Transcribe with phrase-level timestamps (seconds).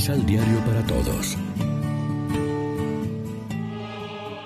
[0.00, 1.36] Misal Diario para Todos.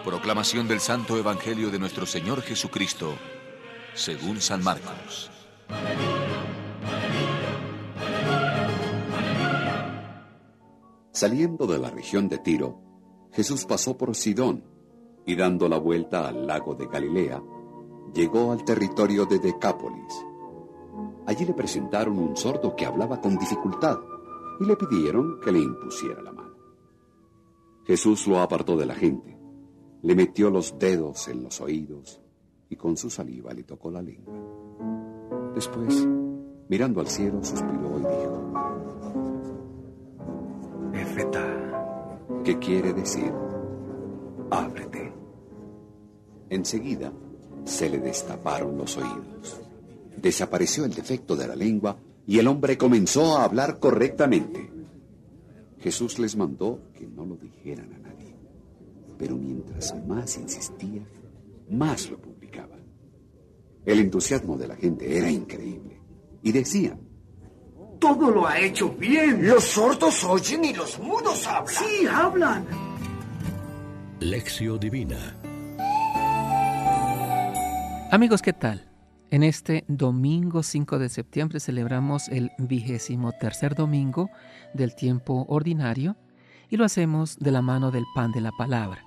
[0.04, 3.14] Proclamación del Santo Evangelio de nuestro Señor Jesucristo,
[3.94, 5.30] según San Marcos.
[11.12, 12.80] Saliendo de la región de Tiro,
[13.30, 14.64] Jesús pasó por Sidón
[15.24, 17.40] y dando la vuelta al lago de Galilea,
[18.12, 20.26] llegó al territorio de Decápolis.
[21.28, 24.00] Allí le presentaron un sordo que hablaba con dificultad
[24.60, 26.54] y le pidieron que le impusiera la mano.
[27.86, 29.36] Jesús lo apartó de la gente,
[30.02, 32.20] le metió los dedos en los oídos
[32.68, 34.34] y con su saliva le tocó la lengua.
[35.54, 36.06] Después,
[36.68, 38.52] mirando al cielo, suspiró y dijo,
[40.94, 43.32] Efeta, ¿qué quiere decir?
[44.50, 45.12] Ábrete.
[46.50, 47.12] Enseguida
[47.64, 49.60] se le destaparon los oídos.
[50.16, 54.70] Desapareció el defecto de la lengua y el hombre comenzó a hablar correctamente.
[55.80, 58.34] Jesús les mandó que no lo dijeran a nadie,
[59.18, 61.06] pero mientras más insistía,
[61.70, 62.76] más lo publicaba.
[63.84, 66.00] El entusiasmo de la gente era increíble
[66.42, 67.00] y decían,
[67.98, 69.46] todo lo ha hecho bien.
[69.46, 71.74] Los sordos oyen y los mudos hablan.
[71.74, 72.66] Sí, hablan.
[74.20, 75.36] Lección Divina.
[78.10, 78.93] Amigos, ¿qué tal?
[79.34, 84.30] En este domingo 5 de septiembre celebramos el vigésimo tercer domingo
[84.74, 86.16] del tiempo ordinario
[86.70, 89.02] y lo hacemos de la mano del pan de la palabra.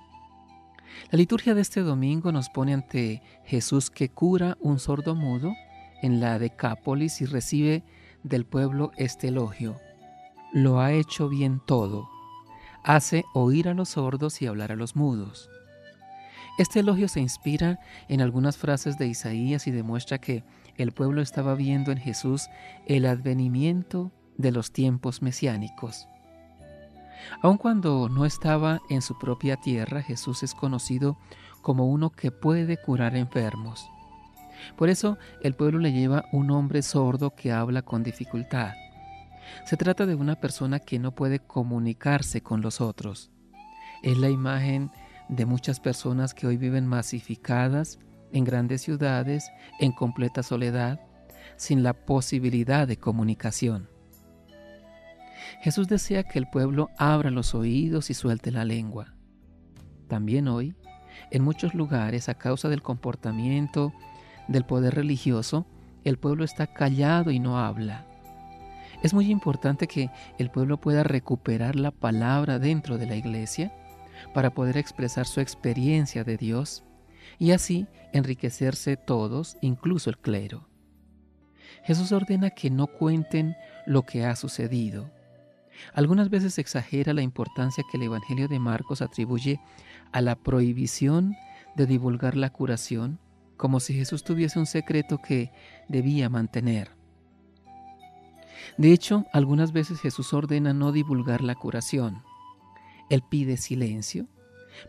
[1.12, 5.54] La liturgia de este domingo nos pone ante Jesús que cura un sordo mudo
[6.02, 7.86] en la Decápolis y recibe
[8.24, 9.78] del pueblo este elogio.
[10.52, 12.10] Lo ha hecho bien todo.
[12.84, 15.50] Hace oír a los sordos y hablar a los mudos.
[16.58, 20.44] Este elogio se inspira en algunas frases de Isaías y demuestra que
[20.76, 22.50] el pueblo estaba viendo en Jesús
[22.88, 26.08] el advenimiento de los tiempos mesiánicos.
[27.42, 31.18] Aun cuando no estaba en su propia tierra, Jesús es conocido
[31.62, 33.88] como uno que puede curar enfermos.
[34.76, 38.74] Por eso el pueblo le lleva un hombre sordo que habla con dificultad.
[39.66, 43.30] Se trata de una persona que no puede comunicarse con los otros.
[44.02, 45.07] Es la imagen de
[45.46, 48.00] muchas personas que hoy viven masificadas
[48.32, 51.02] en grandes ciudades, en completa soledad,
[51.56, 53.90] sin la posibilidad de comunicación.
[55.62, 59.14] Jesús desea que el pueblo abra los oídos y suelte la lengua.
[60.08, 60.76] También hoy,
[61.32, 63.94] en muchos lugares, a causa del comportamiento
[64.48, 65.66] del poder religioso,
[66.04, 68.06] el pueblo está callado y no habla.
[69.04, 73.72] Es muy importante que el pueblo pueda recuperar la palabra dentro de la iglesia
[74.34, 76.84] para poder expresar su experiencia de Dios
[77.40, 80.68] y así enriquecerse todos, incluso el clero.
[81.84, 83.56] Jesús ordena que no cuenten
[83.86, 85.12] lo que ha sucedido.
[85.94, 89.60] Algunas veces exagera la importancia que el Evangelio de Marcos atribuye
[90.12, 91.36] a la prohibición
[91.76, 93.20] de divulgar la curación,
[93.56, 95.52] como si Jesús tuviese un secreto que
[95.88, 96.92] debía mantener.
[98.78, 102.24] De hecho, algunas veces Jesús ordena no divulgar la curación.
[103.10, 104.28] Él pide silencio,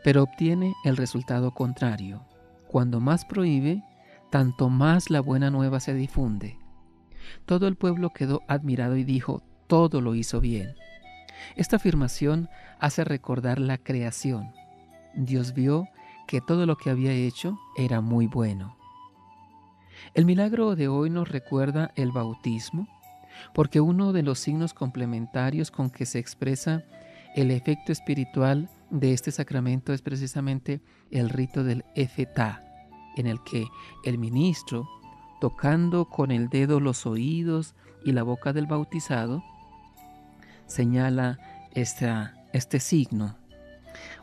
[0.04, 2.24] pero obtiene el resultado contrario.
[2.68, 3.82] Cuando más prohíbe,
[4.30, 6.58] tanto más la buena nueva se difunde.
[7.46, 10.74] Todo el pueblo quedó admirado y dijo, todo lo hizo bien.
[11.56, 12.48] Esta afirmación
[12.78, 14.52] hace recordar la creación.
[15.14, 15.88] Dios vio
[16.26, 18.76] que todo lo que había hecho era muy bueno.
[20.14, 22.86] El milagro de hoy nos recuerda el bautismo,
[23.54, 26.82] porque uno de los signos complementarios con que se expresa
[27.34, 30.80] el efecto espiritual de este sacramento es precisamente
[31.10, 32.62] el rito del efetá,
[33.16, 33.66] en el que
[34.04, 34.88] el ministro,
[35.40, 37.74] tocando con el dedo los oídos
[38.04, 39.42] y la boca del bautizado,
[40.66, 41.38] señala
[41.74, 43.36] este signo.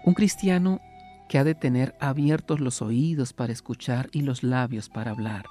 [0.05, 0.79] Un cristiano
[1.27, 5.45] que ha de tener abiertos los oídos para escuchar y los labios para hablar,